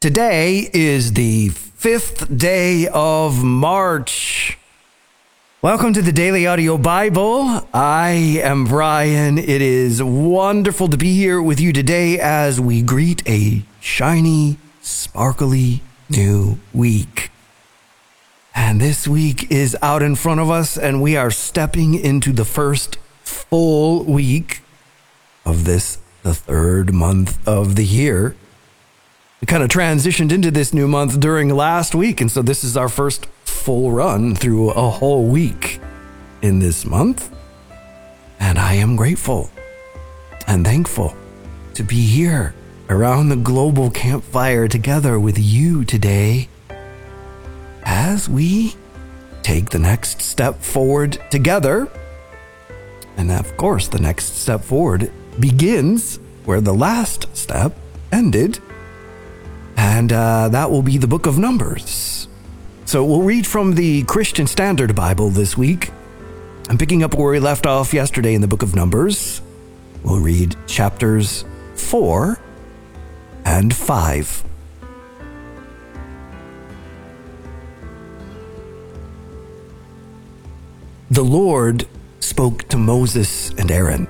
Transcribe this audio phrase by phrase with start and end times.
[0.00, 4.56] Today is the fifth day of March.
[5.60, 7.66] Welcome to the Daily Audio Bible.
[7.74, 9.38] I am Brian.
[9.38, 15.82] It is wonderful to be here with you today as we greet a shiny, sparkly
[16.08, 17.32] new week.
[18.54, 22.44] And this week is out in front of us, and we are stepping into the
[22.44, 24.62] first full week
[25.44, 28.36] of this, the third month of the year
[29.46, 32.20] kind of transitioned into this new month during last week.
[32.20, 35.80] And so this is our first full run through a whole week
[36.42, 37.34] in this month.
[38.40, 39.50] And I am grateful
[40.46, 41.14] and thankful
[41.74, 42.54] to be here
[42.88, 46.48] around the global campfire together with you today
[47.84, 48.74] as we
[49.42, 51.88] take the next step forward together.
[53.16, 57.76] And of course, the next step forward begins where the last step
[58.10, 58.58] ended
[59.78, 62.26] and uh, that will be the book of Numbers.
[62.84, 65.90] So we'll read from the Christian Standard Bible this week.
[66.68, 69.40] I'm picking up where we left off yesterday in the book of Numbers.
[70.02, 71.44] We'll read chapters
[71.76, 72.40] 4
[73.44, 74.44] and 5.
[81.10, 81.86] The Lord
[82.20, 84.08] spoke to Moses and Aaron.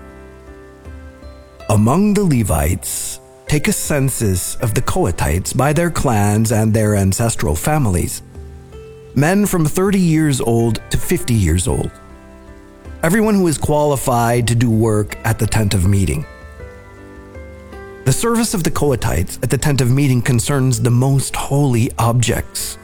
[1.68, 3.07] Among the Levites,
[3.48, 8.20] take a census of the Kohathites by their clans and their ancestral families.
[9.14, 11.90] Men from 30 years old to 50 years old.
[13.02, 16.26] Everyone who is qualified to do work at the tent of meeting.
[18.04, 22.76] The service of the Kohathites at the tent of meeting concerns the most holy objects.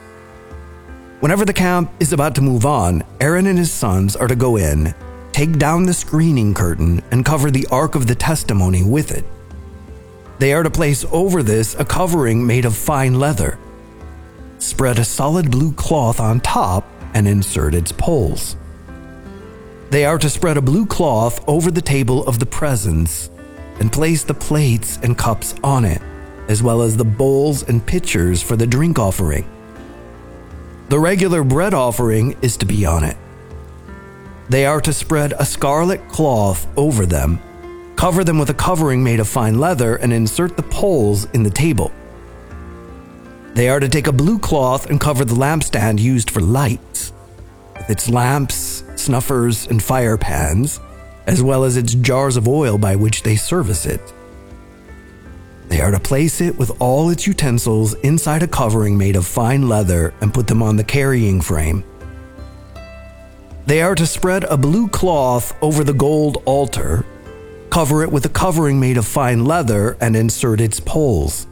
[1.21, 4.57] Whenever the camp is about to move on, Aaron and his sons are to go
[4.57, 4.95] in,
[5.33, 9.25] take down the screening curtain, and cover the Ark of the Testimony with it.
[10.39, 13.59] They are to place over this a covering made of fine leather.
[14.59, 18.57] Spread a solid blue cloth on top and insert its poles.
[19.91, 23.31] They are to spread a blue cloth over the table of the presence
[23.79, 26.03] and place the plates and cups on it,
[26.49, 29.49] as well as the bowls and pitchers for the drink offering.
[30.89, 33.17] The regular bread offering is to be on it.
[34.49, 37.41] They are to spread a scarlet cloth over them
[38.05, 41.49] Cover them with a covering made of fine leather and insert the poles in the
[41.49, 41.91] table.
[43.55, 47.15] They are to take a blue cloth and cover the lampstand used for lights,
[47.75, 50.81] with its lamps, snuffers, and fire pans,
[51.27, 54.13] as well as its jars of oil by which they service it.
[55.69, 59.67] They are to place it with all its utensils inside a covering made of fine
[59.67, 61.83] leather and put them on the carrying frame.
[63.65, 67.07] They are to spread a blue cloth over the gold altar
[67.75, 71.49] cover it with a covering made of fine leather, and insert its poles.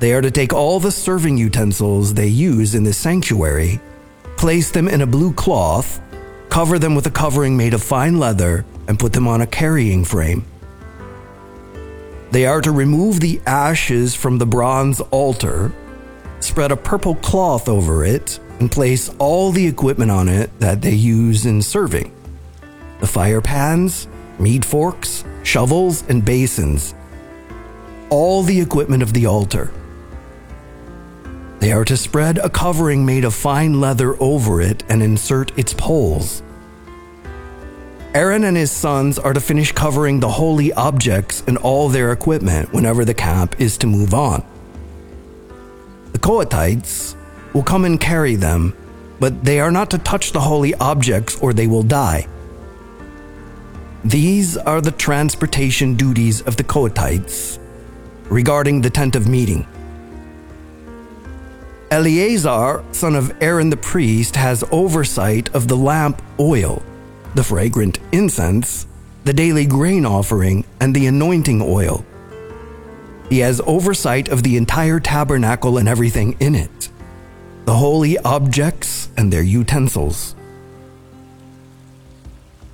[0.00, 3.80] They are to take all the serving utensils they use in the sanctuary,
[4.36, 6.00] place them in a blue cloth,
[6.48, 10.04] cover them with a covering made of fine leather, and put them on a carrying
[10.04, 10.44] frame.
[12.32, 15.70] They are to remove the ashes from the bronze altar,
[16.40, 20.94] spread a purple cloth over it, and place all the equipment on it that they
[20.94, 22.12] use in serving
[22.98, 24.08] the fire pans,
[24.38, 26.94] meat forks, shovels, and basins,
[28.10, 29.70] all the equipment of the altar.
[31.60, 35.74] They are to spread a covering made of fine leather over it and insert its
[35.74, 36.42] poles.
[38.14, 42.72] Aaron and his sons are to finish covering the holy objects and all their equipment
[42.72, 44.44] whenever the camp is to move on.
[46.12, 47.14] The Kohathites
[47.52, 48.74] will come and carry them,
[49.20, 52.26] but they are not to touch the holy objects or they will die.
[54.04, 57.58] These are the transportation duties of the Kohathites
[58.30, 59.66] regarding the tent of meeting.
[61.90, 66.82] Eleazar, son of Aaron the priest, has oversight of the lamp oil,
[67.34, 68.86] the fragrant incense,
[69.24, 72.04] the daily grain offering, and the anointing oil.
[73.28, 76.88] He has oversight of the entire tabernacle and everything in it,
[77.64, 80.36] the holy objects and their utensils.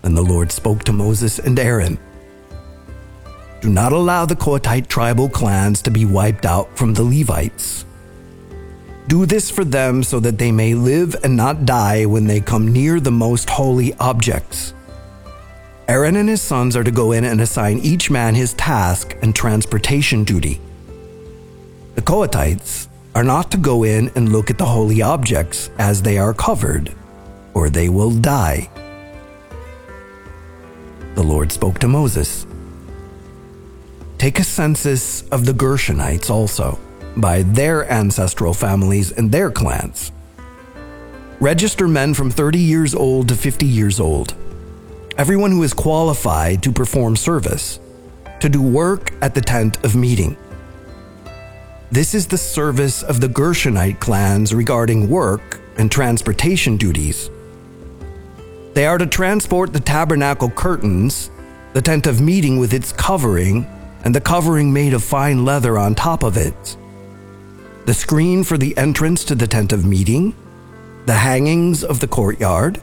[0.04, 1.98] And the Lord spoke to Moses and Aaron
[3.62, 7.86] Do not allow the Kohathite tribal clans to be wiped out from the Levites.
[9.08, 12.70] Do this for them so that they may live and not die when they come
[12.70, 14.74] near the most holy objects.
[15.88, 19.34] Aaron and his sons are to go in and assign each man his task and
[19.34, 20.60] transportation duty.
[21.94, 26.18] The Kohathites are not to go in and look at the holy objects as they
[26.18, 26.92] are covered,
[27.54, 28.68] or they will die
[31.14, 32.46] the Lord spoke to Moses
[34.19, 36.78] Take a census of the Gershonites also,
[37.16, 40.12] by their ancestral families and their clans.
[41.40, 44.34] Register men from 30 years old to 50 years old.
[45.19, 47.81] Everyone who is qualified to perform service,
[48.40, 50.37] to do work at the tent of meeting.
[51.90, 57.31] This is the service of the Gershonite clans regarding work and transportation duties.
[58.75, 61.31] They are to transport the tabernacle curtains,
[61.75, 63.67] the tent of meeting with its covering,
[64.03, 66.76] and the covering made of fine leather on top of it,
[67.87, 70.35] the screen for the entrance to the tent of meeting,
[71.06, 72.82] the hangings of the courtyard,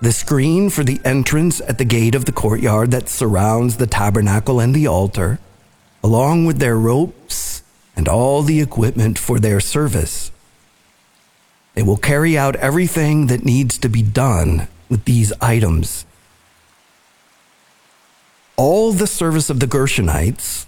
[0.00, 4.58] the screen for the entrance at the gate of the courtyard that surrounds the tabernacle
[4.58, 5.38] and the altar,
[6.02, 7.62] along with their ropes
[7.94, 10.32] and all the equipment for their service.
[11.74, 16.04] They will carry out everything that needs to be done with these items.
[18.56, 20.66] All the service of the Gershonites,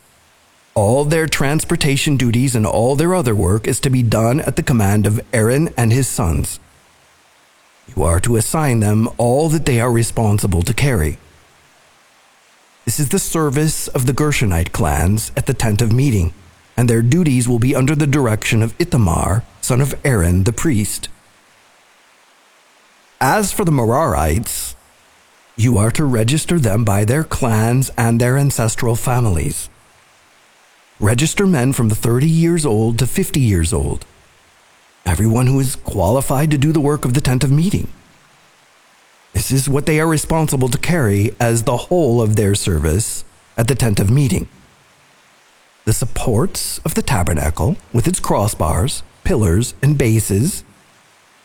[0.75, 4.63] all their transportation duties, and all their other work is to be done at the
[4.63, 6.59] command of Aaron and his sons.
[7.95, 11.19] You are to assign them all that they are responsible to carry.
[12.87, 16.33] This is the service of the Gershonite clans at the tent of meeting,
[16.77, 21.09] and their duties will be under the direction of Ithamar, son of Aaron the priest.
[23.25, 24.75] As for the Merarites,
[25.55, 29.71] you are to register them by their clans and their ancestral families.
[30.99, 34.05] Register men from 30 years old to 50 years old
[35.07, 37.87] everyone who is qualified to do the work of the tent of meeting.
[39.35, 43.25] This is what they are responsible to carry as the whole of their service
[43.57, 44.49] at the tent of meeting.
[45.85, 50.65] The supports of the tabernacle, with its crossbars, pillars, and bases,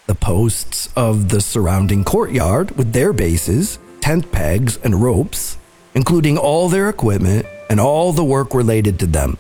[0.07, 5.57] the posts of the surrounding courtyard with their bases, tent pegs, and ropes,
[5.94, 9.38] including all their equipment and all the work related to them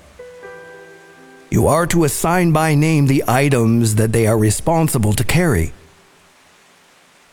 [1.49, 5.71] you are to assign by name the items that they are responsible to carry.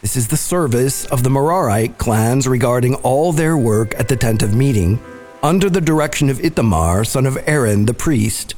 [0.01, 4.43] This is the service of the Merarite clans regarding all their work at the tent
[4.43, 5.01] of meeting,
[5.43, 8.55] under the direction of Ithamar, son of Aaron the priest.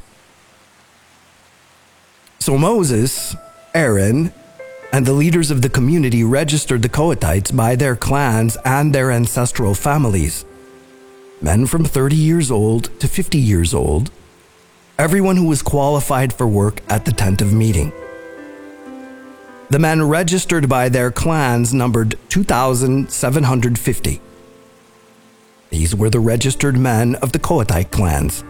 [2.39, 3.35] So Moses,
[3.73, 4.31] Aaron,
[4.91, 9.73] and the leaders of the community registered the Kohathites by their clans and their ancestral
[9.73, 10.45] families.
[11.41, 14.09] Men from 30 years old to 50 years old,
[14.97, 17.91] everyone who was qualified for work at the tent of meeting.
[19.69, 24.21] The men registered by their clans numbered 2,750.
[25.69, 28.43] These were the registered men of the Kohathite clans.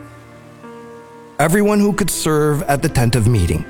[1.40, 3.66] Everyone who could serve at the tent of meeting.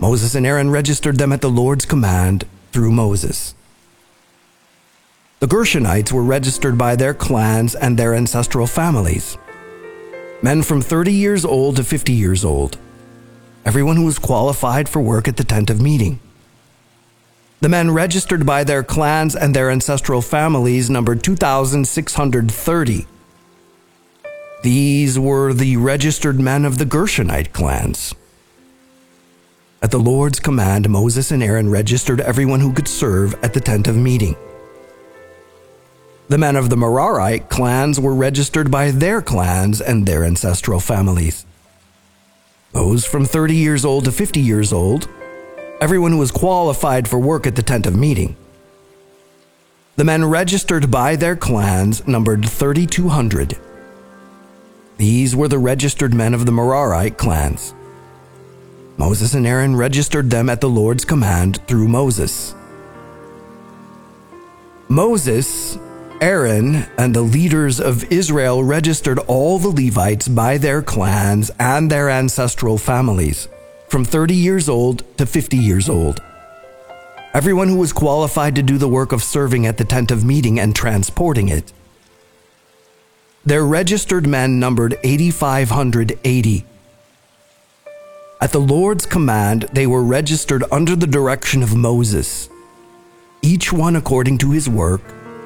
[0.00, 3.54] Moses and Aaron registered them at the Lord's command through Moses.
[5.40, 9.36] The Gershonites were registered by their clans and their ancestral families
[10.42, 12.78] men from 30 years old to 50 years old,
[13.64, 16.20] everyone who was qualified for work at the tent of meeting.
[17.60, 23.06] The men registered by their clans and their ancestral families numbered 2,630.
[24.62, 28.14] These were the registered men of the Gershonite clans.
[29.80, 33.86] At the Lord's command, Moses and Aaron registered everyone who could serve at the tent
[33.86, 34.36] of meeting.
[36.28, 41.46] The men of the Merarite clans were registered by their clans and their ancestral families.
[42.72, 45.08] Those from 30 years old to 50 years old,
[45.80, 48.36] everyone who was qualified for work at the tent of meeting.
[49.94, 53.56] The men registered by their clans numbered 3,200.
[54.96, 57.74] These were the registered men of the Merarite clans.
[58.98, 62.54] Moses and Aaron registered them at the Lord's command through Moses.
[64.88, 65.78] Moses
[66.20, 72.10] Aaron and the leaders of Israel registered all the Levites by their clans and their
[72.10, 73.48] ancestral families,
[73.88, 76.20] from 30 years old to 50 years old.
[77.34, 80.58] Everyone who was qualified to do the work of serving at the tent of meeting
[80.58, 81.72] and transporting it.
[83.44, 86.64] Their registered men numbered 8,580.
[88.40, 92.48] At the Lord's command, they were registered under the direction of Moses,
[93.42, 95.02] each one according to his work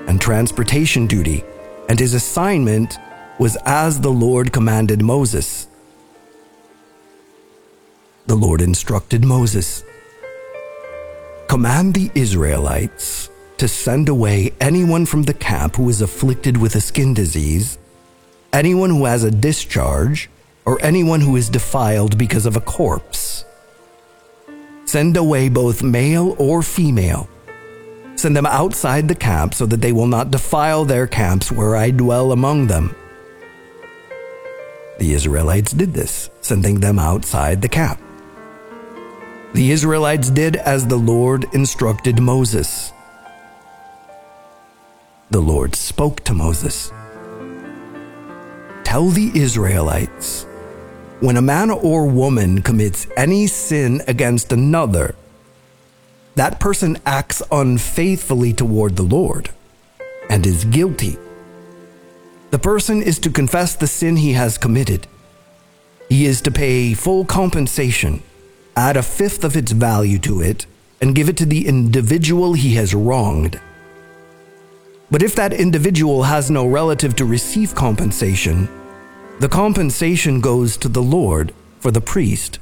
[0.07, 1.43] and transportation duty,
[1.89, 2.99] and his assignment
[3.39, 5.69] was as the Lord commanded Moses.
[8.27, 9.85] The Lord instructed Moses
[11.49, 16.81] Command the Israelites to send away anyone from the camp who is afflicted with a
[16.81, 17.79] skin disease,
[18.53, 20.31] anyone who has a discharge,
[20.65, 23.45] or anyone who is defiled because of a corpse.
[24.85, 27.29] Send away both male or female
[28.23, 31.91] Send them outside the camp so that they will not defile their camps where I
[31.91, 32.95] dwell among them.
[35.01, 38.01] The Israelites did this, sending them outside the camp.
[39.55, 42.93] The Israelites did as the Lord instructed Moses.
[45.31, 46.93] The Lord spoke to Moses
[48.85, 50.47] Tell the Israelites
[51.23, 55.15] when a man or woman commits any sin against another,
[56.35, 59.51] that person acts unfaithfully toward the Lord
[60.29, 61.17] and is guilty.
[62.51, 65.07] The person is to confess the sin he has committed.
[66.09, 68.25] He is to pay full compensation,
[68.75, 70.67] add a fifth of its value to it,
[71.01, 73.61] and give it to the individual he has wronged.
[75.09, 78.69] But if that individual has no relative to receive compensation,
[79.41, 82.59] the compensation goes to the Lord for the priest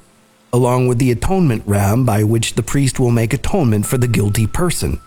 [0.53, 4.47] along with the atonement ram by which the priest will make atonement for the guilty
[4.47, 5.01] person.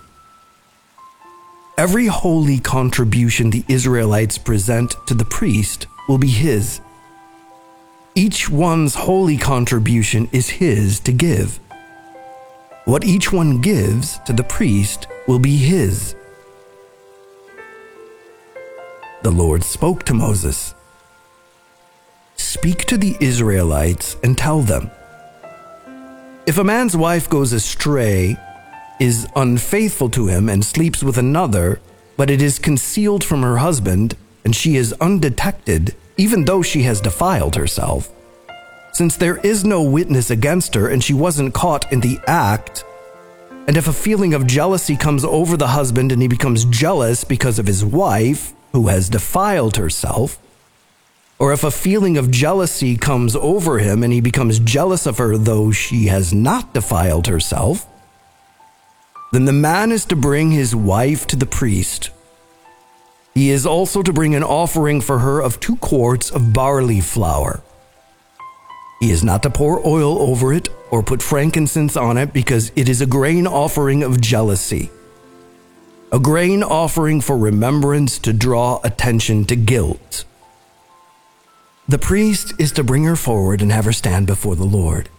[1.77, 6.82] Every holy contribution the Israelites present to the priest will be his.
[8.15, 11.60] Each one's holy contribution is his to give.
[12.86, 16.15] What each one gives to the priest will be his.
[19.24, 20.75] The Lord spoke to Moses
[22.63, 24.89] Speak to the Israelites and tell them
[26.46, 28.38] if a man's wife goes astray,
[29.01, 31.82] is unfaithful to him, and sleeps with another,
[32.15, 34.15] but it is concealed from her husband,
[34.46, 38.10] and she is undetected, even though she has defiled herself,
[38.93, 42.86] since there is no witness against her and she wasn't caught in the act,
[43.67, 47.60] and if a feeling of jealousy comes over the husband and he becomes jealous because
[47.60, 50.39] of his wife, who has defiled herself,
[51.43, 55.38] or if a feeling of jealousy comes over him and he becomes jealous of her
[55.38, 57.85] though she has not defiled herself,
[59.33, 62.12] then the man is to bring his wife to the priest.
[63.33, 67.62] He is also to bring an offering for her of two quarts of barley flour.
[69.01, 72.88] He is not to pour oil over it or put frankincense on it because it
[72.88, 74.91] is a grain offering of jealousy.
[76.09, 80.23] A grain offering for remembrance to draw attention to guilt.
[81.87, 85.09] The priest is to bring her forward and have her stand before the Lord.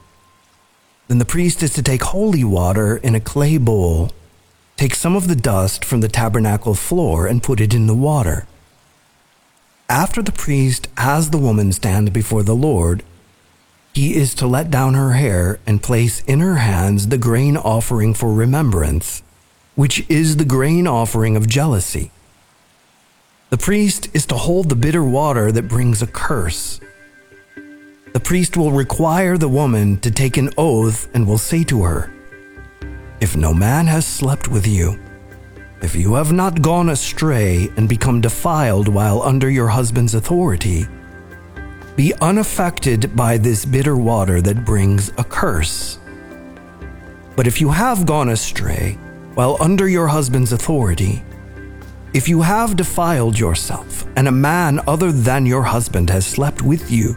[1.09, 4.13] Then the priest is to take holy water in a clay bowl,
[4.79, 8.47] take some of the dust from the tabernacle floor, and put it in the water.
[9.91, 13.03] After the priest has the woman stand before the Lord,
[13.93, 18.15] he is to let down her hair and place in her hands the grain offering
[18.15, 19.23] for remembrance,
[19.75, 22.11] which is the grain offering of jealousy.
[23.55, 26.81] The priest is to hold the bitter water that brings a curse.
[28.13, 32.13] The priest will require the woman to take an oath and will say to her,
[33.21, 34.99] If no man has slept with you,
[35.83, 40.89] if you have not gone astray and become defiled while under your husband's authority,
[41.95, 46.01] be unaffected by this bitter water that brings a curse.
[47.37, 48.99] But if you have gone astray
[49.35, 51.23] while under your husband's authority,
[52.15, 56.89] if you have defiled yourself, and a man other than your husband has slept with
[56.89, 57.17] you,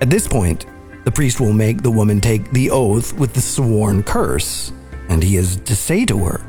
[0.00, 0.66] at this point,
[1.04, 4.72] the priest will make the woman take the oath with the sworn curse,
[5.08, 6.40] and he is to say to her,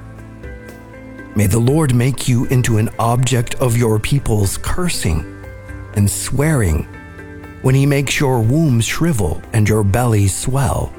[1.36, 5.43] May the Lord make you into an object of your people's cursing
[5.96, 6.84] and swearing
[7.63, 10.93] when he makes your womb shrivel and your belly swell.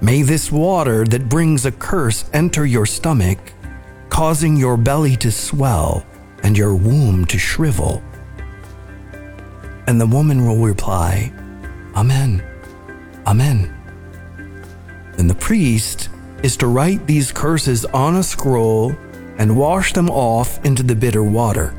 [0.00, 3.38] May this water that brings a curse enter your stomach
[4.16, 6.02] causing your belly to swell
[6.42, 8.02] and your womb to shrivel.
[9.86, 11.30] And the woman will reply,
[11.94, 12.42] Amen,
[13.26, 13.70] Amen.
[15.18, 16.08] Then the priest
[16.42, 18.96] is to write these curses on a scroll
[19.36, 21.74] and wash them off into the bitter water.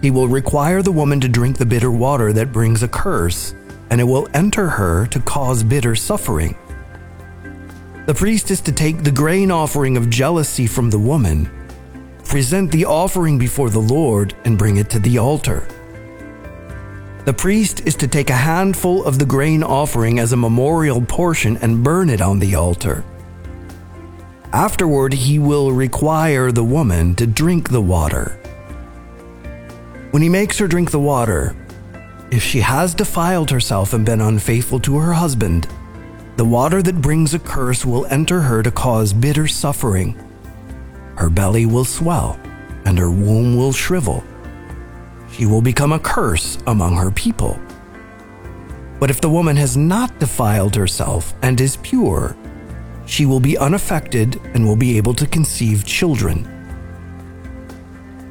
[0.00, 3.54] He will require the woman to drink the bitter water that brings a curse,
[3.90, 6.56] and it will enter her to cause bitter suffering.
[8.04, 11.48] The priest is to take the grain offering of jealousy from the woman,
[12.24, 15.68] present the offering before the Lord, and bring it to the altar.
[17.24, 21.56] The priest is to take a handful of the grain offering as a memorial portion
[21.58, 23.04] and burn it on the altar.
[24.52, 28.40] Afterward, he will require the woman to drink the water.
[30.10, 31.54] When he makes her drink the water,
[32.32, 35.68] if she has defiled herself and been unfaithful to her husband,
[36.36, 40.16] the water that brings a curse will enter her to cause bitter suffering.
[41.16, 42.40] Her belly will swell,
[42.84, 44.24] and her womb will shrivel.
[45.30, 47.60] She will become a curse among her people.
[48.98, 52.36] But if the woman has not defiled herself and is pure,
[53.04, 56.48] she will be unaffected and will be able to conceive children.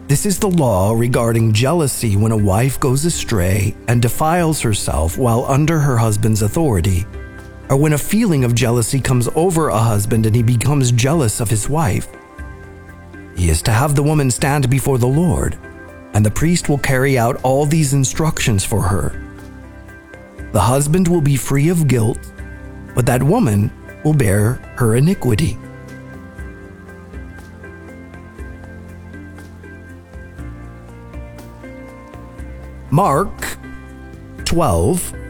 [0.08, 5.46] This is the law regarding jealousy when a wife goes astray and defiles herself while
[5.46, 7.05] under her husband's authority,
[7.71, 11.49] or when a feeling of jealousy comes over a husband and he becomes jealous of
[11.49, 12.09] his wife.
[13.37, 15.57] He is to have the woman stand before the Lord,
[16.13, 19.17] and the priest will carry out all these instructions for her.
[20.51, 22.19] The husband will be free of guilt,
[22.93, 23.71] but that woman
[24.03, 25.57] will bear her iniquity.
[32.91, 33.57] Mark
[34.43, 35.20] 12,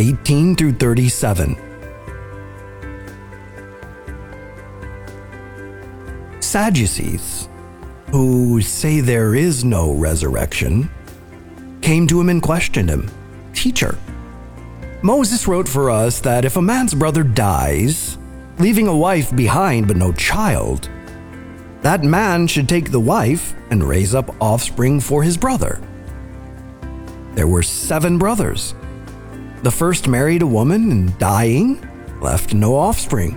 [0.00, 1.54] 18 through 37.
[6.40, 7.48] Sadducees,
[8.10, 10.90] who say there is no resurrection,
[11.82, 13.10] came to him and questioned him
[13.52, 13.98] Teacher,
[15.02, 18.16] Moses wrote for us that if a man's brother dies,
[18.58, 20.88] leaving a wife behind but no child,
[21.82, 25.78] that man should take the wife and raise up offspring for his brother.
[27.34, 28.74] There were seven brothers.
[29.62, 31.86] The first married a woman and dying,
[32.20, 33.36] left no offspring.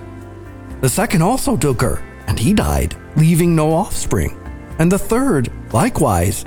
[0.80, 4.40] The second also took her, and he died, leaving no offspring.
[4.80, 6.46] And the third, likewise.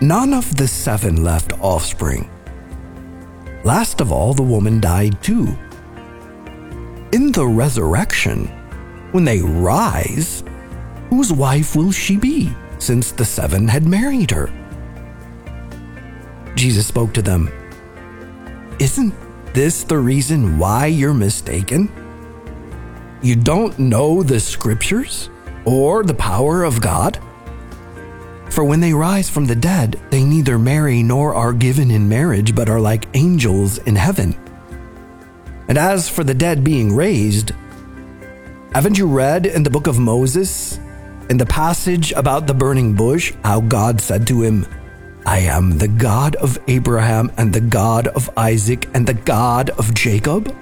[0.00, 2.30] None of the seven left offspring.
[3.62, 5.56] Last of all, the woman died too.
[7.12, 8.46] In the resurrection,
[9.12, 10.42] when they rise,
[11.10, 14.50] whose wife will she be, since the seven had married her?
[16.56, 17.50] Jesus spoke to them.
[18.78, 19.14] Isn't
[19.54, 21.90] this the reason why you're mistaken?
[23.22, 25.30] You don't know the scriptures
[25.64, 27.20] or the power of God?
[28.50, 32.54] For when they rise from the dead, they neither marry nor are given in marriage,
[32.54, 34.34] but are like angels in heaven.
[35.68, 37.52] And as for the dead being raised,
[38.74, 40.78] haven't you read in the book of Moses,
[41.30, 44.66] in the passage about the burning bush, how God said to him,
[45.26, 49.94] I am the God of Abraham and the God of Isaac and the God of
[49.94, 50.54] Jacob.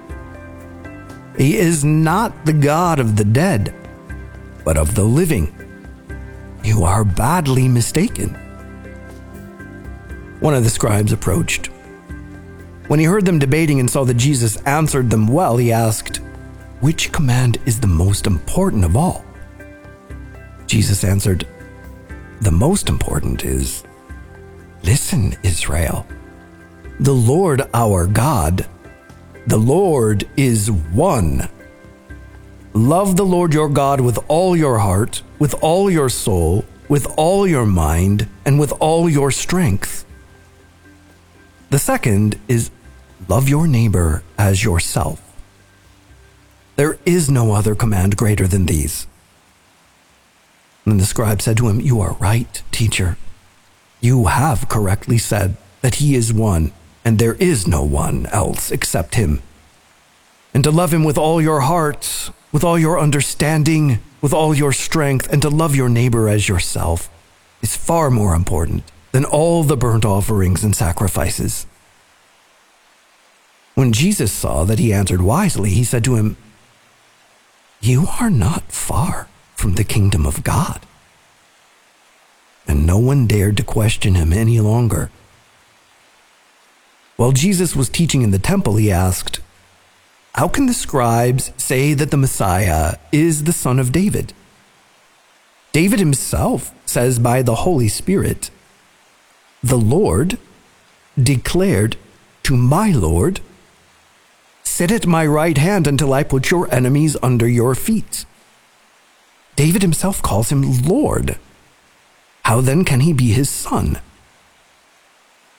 [1.37, 3.75] He is not the God of the dead,
[4.65, 5.53] but of the living.
[6.63, 8.35] You are badly mistaken.
[10.39, 11.67] One of the scribes approached.
[12.87, 16.19] When he heard them debating and saw that Jesus answered them well, he asked,
[16.81, 19.25] Which command is the most important of all?
[20.67, 21.49] Jesus answered,
[22.43, 23.83] The most important is,
[24.83, 26.07] Listen, Israel.
[26.99, 28.67] The Lord our God,
[29.47, 31.49] the Lord is one.
[32.75, 37.47] Love the Lord your God with all your heart, with all your soul, with all
[37.47, 40.05] your mind, and with all your strength.
[41.71, 42.71] The second is
[43.29, 45.21] love your neighbor as yourself.
[46.77, 49.07] There is no other command greater than these.
[50.85, 53.17] And the scribe said to him, You are right, teacher.
[54.03, 56.73] You have correctly said that he is one,
[57.05, 59.41] and there is no one else except him.
[60.53, 64.73] And to love him with all your heart, with all your understanding, with all your
[64.73, 67.09] strength, and to love your neighbor as yourself
[67.63, 71.65] is far more important than all the burnt offerings and sacrifices.
[73.77, 76.37] When Jesus saw that he answered wisely, he said to him,
[77.81, 80.85] You are not far from the kingdom of God
[82.67, 85.11] and no one dared to question him any longer.
[87.17, 89.41] While Jesus was teaching in the temple, he asked,
[90.35, 94.33] How can the scribes say that the Messiah is the son of David?
[95.73, 98.51] David himself says by the Holy Spirit,
[99.63, 100.39] The Lord
[101.21, 101.97] declared
[102.43, 103.41] to my Lord,
[104.63, 108.25] Sit at my right hand until I put your enemies under your feet.
[109.55, 111.39] David himself calls him Lord.
[112.43, 114.01] How then can he be his son?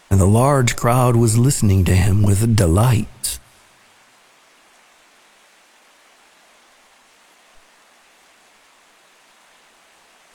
[0.10, 3.40] And the large crowd was listening to him with delight.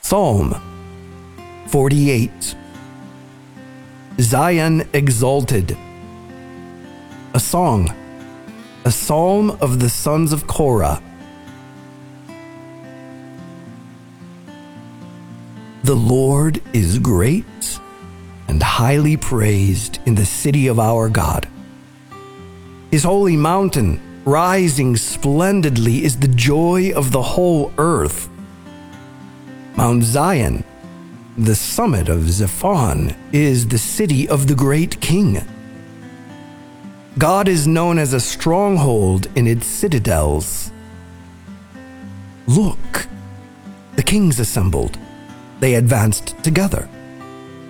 [0.01, 0.59] Psalm
[1.67, 2.55] 48
[4.19, 5.77] Zion exalted.
[7.35, 7.93] A song,
[8.83, 11.01] a psalm of the sons of Korah.
[15.89, 17.79] The Lord is great
[18.47, 21.47] and highly praised in the city of our God.
[22.91, 28.29] His holy mountain, rising splendidly, is the joy of the whole earth.
[29.75, 30.63] Mount Zion,
[31.35, 35.41] the summit of Zaphon, is the city of the great king.
[37.17, 40.71] God is known as a stronghold in its citadels.
[42.45, 43.07] Look,
[43.95, 44.99] the kings assembled
[45.59, 46.87] they advanced together.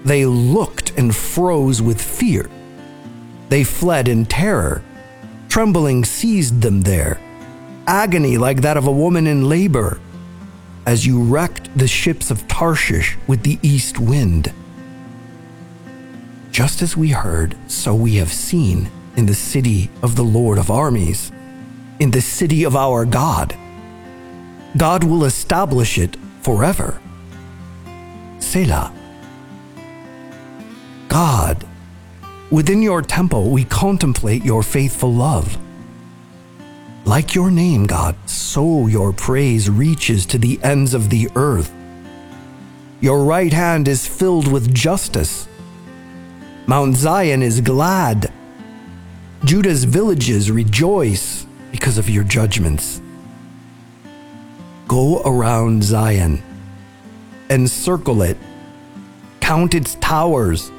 [0.03, 2.49] They looked and froze with fear.
[3.49, 4.83] They fled in terror.
[5.49, 7.19] Trembling seized them there,
[7.87, 9.99] agony like that of a woman in labor,
[10.85, 14.53] as you wrecked the ships of Tarshish with the east wind.
[16.51, 20.69] Just as we heard, so we have seen in the city of the Lord of
[20.69, 21.31] armies,
[21.99, 23.55] in the city of our God.
[24.77, 27.01] God will establish it forever.
[28.39, 28.93] Selah.
[31.07, 31.65] God,
[32.51, 35.57] within your temple we contemplate your faithful love.
[37.05, 41.73] Like your name, God, so your praise reaches to the ends of the earth.
[43.01, 45.47] Your right hand is filled with justice.
[46.67, 48.31] Mount Zion is glad.
[49.45, 53.01] Judah's villages rejoice because of your judgments.
[54.87, 56.43] Go around Zion,
[57.49, 58.37] encircle it,
[59.39, 60.71] count its towers,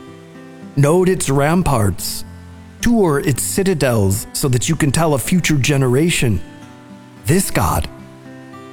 [0.76, 2.24] note its ramparts,
[2.80, 6.40] tour its citadels so that you can tell a future generation
[7.24, 7.88] this God,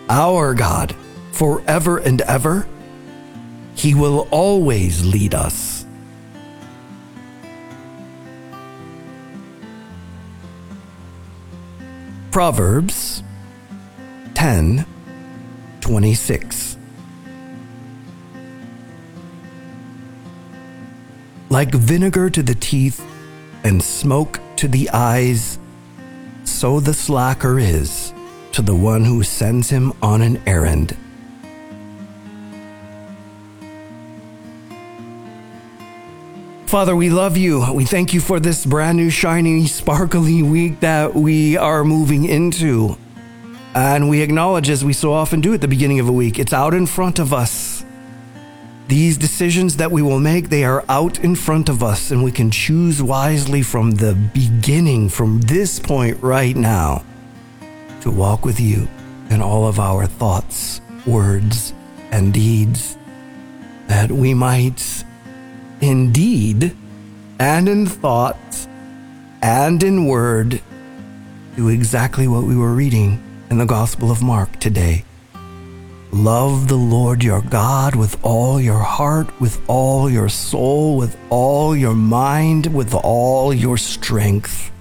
[0.09, 0.95] our God,
[1.31, 2.67] forever and ever,
[3.75, 5.85] He will always lead us.
[12.31, 13.23] Proverbs
[14.35, 14.85] 10
[15.81, 16.66] 26.
[21.57, 23.03] Like vinegar to the teeth
[23.63, 25.57] and smoke to the eyes,
[26.43, 28.13] so the slacker is
[28.51, 30.95] to the one who sends him on an errand.
[36.67, 37.73] Father, we love you.
[37.73, 42.97] We thank you for this brand new, shiny, sparkly week that we are moving into.
[43.73, 46.53] And we acknowledge, as we so often do at the beginning of a week, it's
[46.53, 47.76] out in front of us.
[48.87, 52.31] These decisions that we will make, they are out in front of us, and we
[52.31, 57.03] can choose wisely from the beginning, from this point right now,
[58.01, 58.87] to walk with you
[59.29, 61.73] in all of our thoughts, words,
[62.11, 62.97] and deeds,
[63.87, 65.03] that we might
[65.81, 66.73] in deed
[67.39, 68.67] and in thought
[69.41, 70.61] and in word
[71.57, 75.03] do exactly what we were reading in the Gospel of Mark today.
[76.13, 81.75] Love the Lord your God with all your heart, with all your soul, with all
[81.75, 84.71] your mind, with all your strength.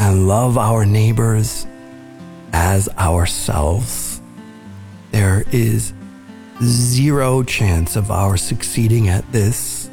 [0.00, 1.64] And love our neighbors
[2.52, 4.20] as ourselves.
[5.12, 5.92] There is
[6.60, 9.90] zero chance of our succeeding at this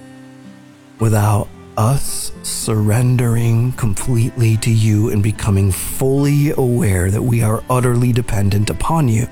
[1.00, 8.72] without us surrendering completely to you and becoming fully aware that we are utterly dependent
[8.72, 9.28] upon you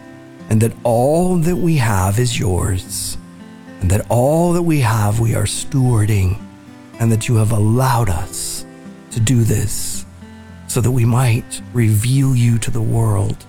[0.55, 3.17] and that all that we have is yours
[3.81, 6.41] and that all that we have we are stewarding
[6.97, 8.65] and that you have allowed us
[9.11, 10.05] to do this
[10.67, 13.45] so that we might reveal you to the world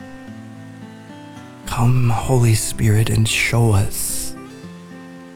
[1.67, 4.35] Come, Holy Spirit, and show us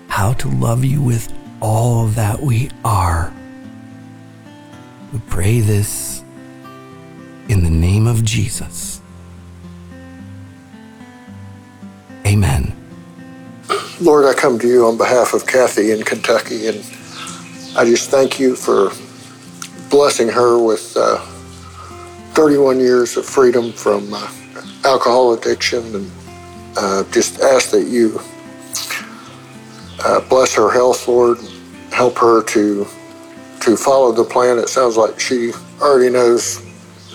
[0.09, 3.33] how to love you with all that we are.
[5.12, 6.24] We pray this
[7.48, 8.99] in the name of Jesus.
[12.31, 12.73] Amen.
[14.01, 16.79] Lord, I come to you on behalf of Kathy in Kentucky, and
[17.77, 18.93] I just thank you for
[19.90, 21.19] blessing her with uh,
[22.35, 24.31] 31 years of freedom from uh,
[24.85, 26.11] alcohol addiction and
[26.77, 28.21] uh, just ask that you
[30.05, 31.38] uh, bless her health, Lord.
[31.90, 32.87] Help her to
[33.62, 34.57] to follow the plan.
[34.59, 36.59] It sounds like she already knows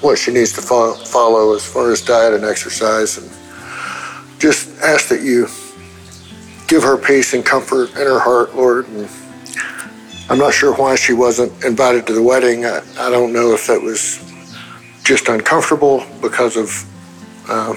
[0.01, 3.31] what she needs to fo- follow as far as diet and exercise, and
[4.39, 5.47] just ask that you
[6.67, 8.87] give her peace and comfort in her heart, Lord.
[8.87, 9.09] And
[10.29, 12.65] I'm not sure why she wasn't invited to the wedding.
[12.65, 14.19] I, I don't know if that was
[15.03, 16.69] just uncomfortable because of.
[17.47, 17.75] Uh,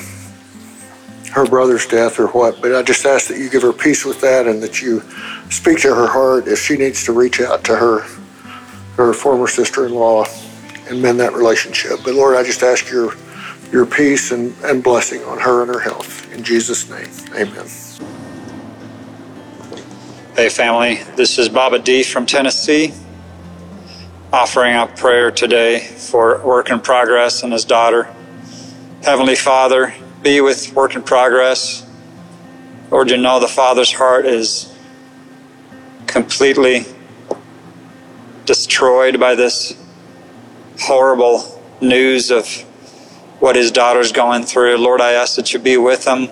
[1.33, 4.21] her brother's death or what, but I just ask that you give her peace with
[4.23, 5.03] that and that you
[5.51, 8.01] speak to her heart if she needs to reach out to her
[8.97, 10.25] her former sister-in-law
[10.89, 12.01] and mend that relationship.
[12.05, 13.15] But Lord, I just ask your
[13.73, 16.33] your peace and, and blessing on her and her health.
[16.33, 17.67] In Jesus' name, amen.
[20.35, 21.01] Hey, family.
[21.17, 22.93] This is Baba D from Tennessee,
[24.33, 28.15] offering up prayer today for work in progress and his daughter.
[29.03, 31.85] Heavenly Father, be with work in progress.
[32.91, 34.73] Lord, you know the Father's heart is
[36.07, 36.87] completely
[38.47, 39.77] destroyed by this
[40.81, 42.65] horrible news of
[43.41, 44.77] what his daughter's going through.
[44.77, 46.29] Lord, I ask that you be with him.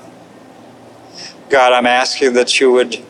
[1.49, 3.03] God, I'm asking that you would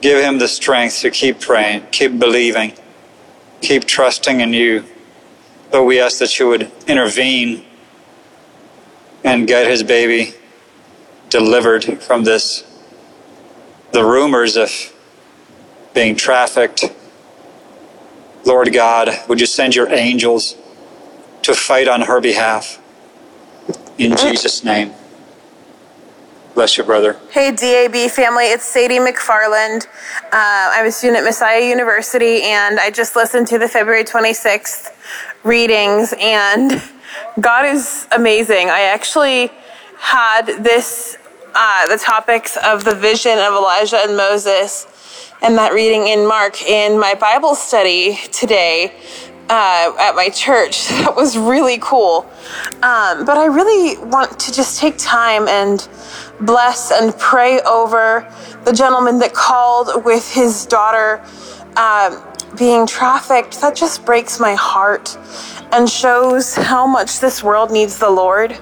[0.00, 2.74] give him the strength to keep praying, keep believing,
[3.60, 4.84] keep trusting in you.
[5.70, 7.64] But we ask that you would intervene
[9.24, 10.34] and get his baby
[11.30, 12.64] delivered from this,
[13.92, 14.70] the rumors of
[15.94, 16.84] being trafficked.
[18.44, 20.56] Lord God, would you send your angels
[21.42, 22.80] to fight on her behalf?
[23.98, 24.92] In Jesus' name.
[26.54, 27.20] Bless you, brother.
[27.30, 29.86] Hey, DAB family, it's Sadie McFarland.
[30.24, 34.90] Uh, I'm a student at Messiah University, and I just listened to the February 26th
[35.44, 36.82] readings, and
[37.40, 38.70] God is amazing.
[38.70, 39.52] I actually
[39.98, 41.16] had this,
[41.54, 44.86] uh, the topics of the vision of Elijah and Moses
[45.42, 48.92] and that reading in Mark in my Bible study today
[49.48, 50.88] uh, at my church.
[51.08, 52.26] That was really cool.
[52.82, 55.88] Um, but I really want to just take time and
[56.40, 58.30] bless and pray over
[58.64, 61.24] the gentleman that called with his daughter
[61.76, 62.20] uh,
[62.58, 63.60] being trafficked.
[63.62, 65.16] That just breaks my heart
[65.72, 68.58] and shows how much this world needs the Lord.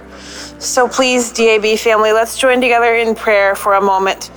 [0.58, 4.30] So please, DAB family, let's join together in prayer for a moment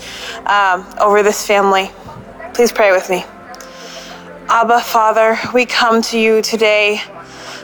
[0.45, 1.91] um, over this family.
[2.53, 3.23] Please pray with me.
[4.51, 6.99] Abba, Father, we come to you today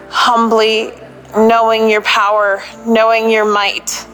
[0.10, 0.92] humbly,
[1.36, 4.06] knowing your power, knowing your might.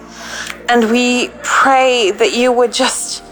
[0.70, 3.26] And we pray that you would just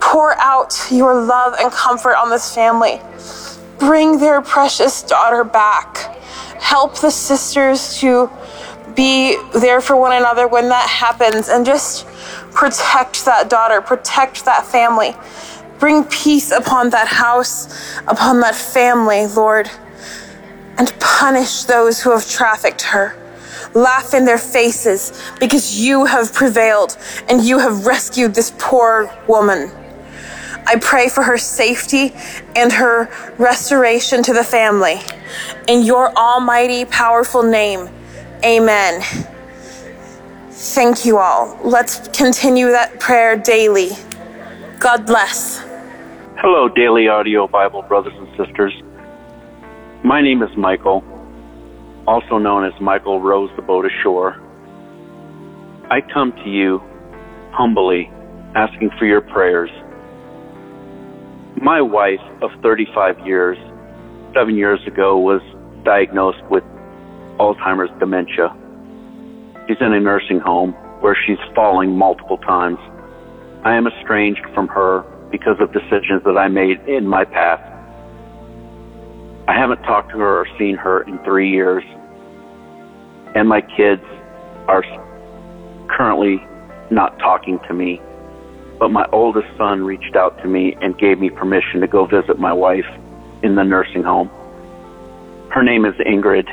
[0.00, 3.00] pour out your love and comfort on this family.
[3.78, 5.96] Bring their precious daughter back.
[6.60, 8.28] Help the sisters to
[8.96, 12.08] be there for one another when that happens and just
[12.50, 15.14] protect that daughter, protect that family.
[15.80, 19.70] Bring peace upon that house, upon that family, Lord,
[20.76, 23.16] and punish those who have trafficked her.
[23.74, 29.70] Laugh in their faces because you have prevailed and you have rescued this poor woman.
[30.66, 32.12] I pray for her safety
[32.54, 35.00] and her restoration to the family.
[35.66, 37.88] In your almighty, powerful name,
[38.44, 39.02] amen.
[40.50, 41.58] Thank you all.
[41.64, 43.90] Let's continue that prayer daily.
[44.78, 45.69] God bless.
[46.42, 48.72] Hello, Daily Audio Bible brothers and sisters.
[50.02, 51.04] My name is Michael,
[52.06, 54.40] also known as Michael rows the boat ashore.
[55.90, 56.80] I come to you
[57.52, 58.10] humbly
[58.54, 59.68] asking for your prayers.
[61.60, 63.58] My wife of 35 years,
[64.32, 65.42] seven years ago, was
[65.84, 66.64] diagnosed with
[67.38, 68.48] Alzheimer's dementia.
[69.68, 70.72] She's in a nursing home
[71.02, 72.78] where she's falling multiple times.
[73.62, 77.62] I am estranged from her because of decisions that I made in my past.
[79.48, 81.84] I haven't talked to her or seen her in three years.
[83.34, 84.02] And my kids
[84.68, 84.84] are
[85.88, 86.44] currently
[86.90, 88.00] not talking to me.
[88.78, 92.38] But my oldest son reached out to me and gave me permission to go visit
[92.38, 92.86] my wife
[93.42, 94.30] in the nursing home.
[95.50, 96.48] Her name is Ingrid.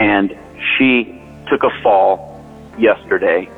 [0.00, 0.36] And
[0.76, 1.20] she
[1.50, 2.42] took a fall
[2.78, 3.48] yesterday.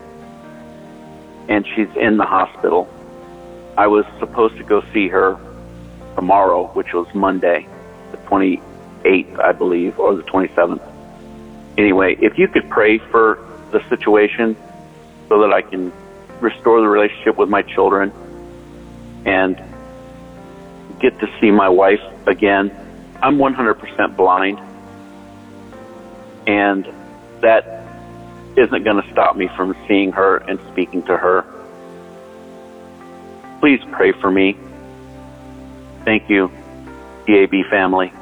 [1.48, 2.88] And she's in the hospital.
[3.76, 5.38] I was supposed to go see her
[6.14, 7.66] tomorrow, which was Monday,
[8.12, 10.82] the 28th, I believe, or the 27th.
[11.76, 13.38] Anyway, if you could pray for
[13.72, 14.56] the situation
[15.28, 15.92] so that I can
[16.40, 18.12] restore the relationship with my children
[19.24, 19.60] and
[21.00, 22.70] get to see my wife again.
[23.22, 24.60] I'm 100% blind,
[26.46, 26.86] and
[27.40, 27.86] that
[28.56, 31.44] isn't going to stop me from seeing her and speaking to her.
[33.64, 34.58] Please pray for me.
[36.04, 36.50] Thank you,
[37.26, 38.12] DAB family,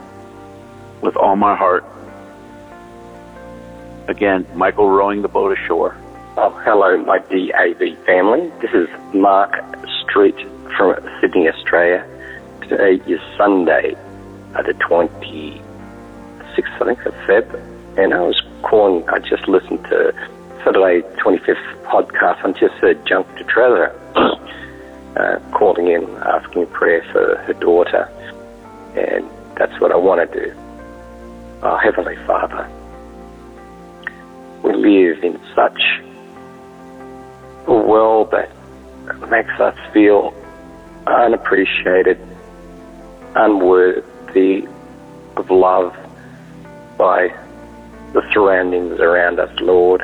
[1.00, 1.84] with all my heart.
[4.06, 5.96] Again, Michael rowing the boat ashore.
[6.36, 8.52] Oh, hello, my DAB family.
[8.60, 9.52] This is Mark
[10.04, 10.36] Street
[10.76, 12.06] from Sydney, Australia.
[12.60, 13.96] Today is Sunday,
[14.54, 15.60] uh, the 26th,
[16.56, 17.98] I think, of Feb.
[17.98, 20.12] And I was calling, I just listened to
[20.58, 23.90] Saturday 25th podcast and just uh, junk to Trevor,
[25.16, 28.08] uh, calling in, asking prayer for her daughter.
[28.96, 30.54] And that's what I want to do.
[31.62, 32.68] Oh, Heavenly Father,
[34.62, 35.80] we live in such
[37.66, 38.50] a world that
[39.30, 40.34] makes us feel
[41.06, 42.18] unappreciated,
[43.34, 44.66] unworthy
[45.36, 45.94] of love
[46.96, 47.28] by
[48.12, 50.00] the surroundings around us, Lord,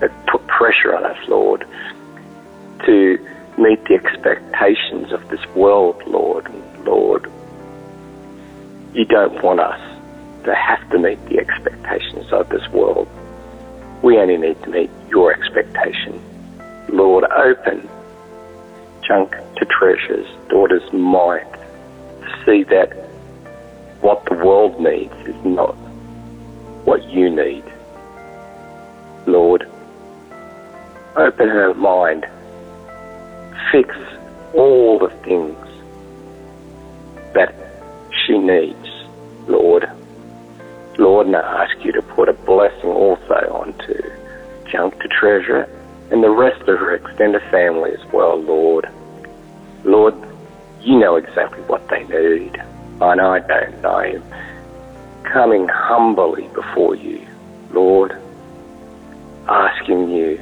[0.00, 1.66] that put pressure on us, Lord,
[2.86, 3.18] to
[3.58, 6.46] meet the expectations of this world, Lord.
[6.84, 7.30] Lord,
[8.94, 9.80] you don't want us
[10.44, 13.08] to have to meet the expectations of this world.
[14.02, 16.20] We only need to meet your expectation
[16.92, 17.88] Lord, open
[19.06, 22.92] junk to treasures, daughter's mind, to see that
[24.00, 25.74] what the world needs is not
[26.84, 27.62] what you need.
[29.26, 29.70] Lord,
[31.16, 32.26] open her mind,
[33.70, 33.94] fix
[34.54, 35.56] all the things
[37.34, 37.54] that
[38.24, 38.88] she needs,
[39.46, 39.88] Lord.
[40.98, 44.02] Lord, and I ask you to put a blessing also onto
[44.70, 45.68] Junk to Treasure
[46.10, 48.88] and the rest of her extended family as well, Lord.
[49.84, 50.14] Lord,
[50.80, 52.56] you know exactly what they need,
[53.00, 53.84] and I don't.
[53.84, 54.22] Am
[55.22, 57.26] coming humbly before you,
[57.72, 58.20] Lord,
[59.48, 60.40] asking you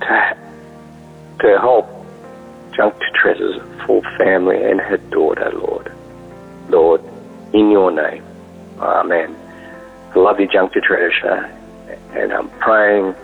[0.00, 0.43] to,
[1.40, 1.88] to help
[3.14, 5.92] Treasure's full family and her daughter, Lord.
[6.68, 7.02] Lord,
[7.52, 8.24] in your name,
[8.78, 9.36] Amen.
[10.14, 11.50] I love you, Treasure,
[12.12, 13.14] and I'm praying,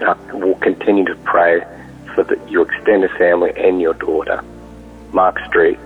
[0.00, 1.60] and I will continue to pray
[2.14, 4.42] for the, your extended family and your daughter,
[5.12, 5.78] Mark Street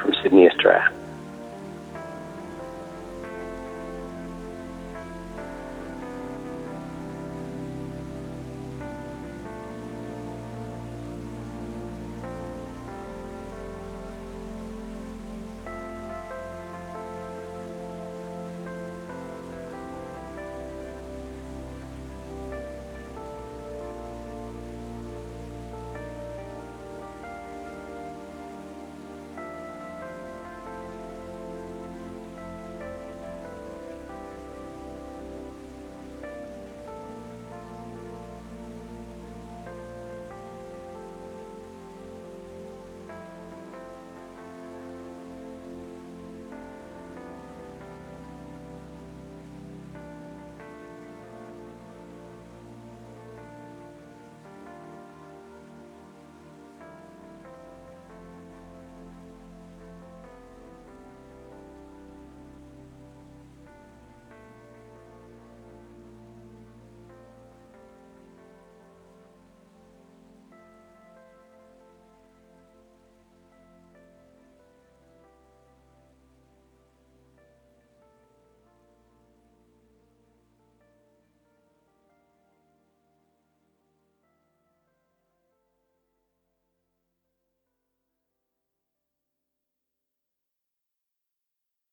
[0.00, 0.92] from Sydney, Australia.